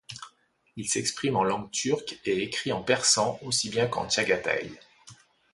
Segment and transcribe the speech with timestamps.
[0.77, 4.71] Il s'exprime en langues turques et écrit en persan aussi bien qu'en tchaghataï.